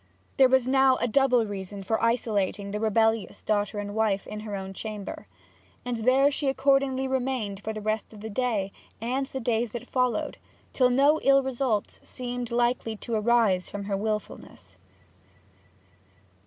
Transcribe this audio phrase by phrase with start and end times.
[0.37, 4.55] There was now a double reason for isolating the rebellious daughter and wife in her
[4.55, 5.27] own chamber,
[5.85, 9.85] and there she accordingly remained for the rest of the day and the days that
[9.85, 10.39] followed;
[10.73, 14.75] till no ill results seemed likely to arise from her wilfulness.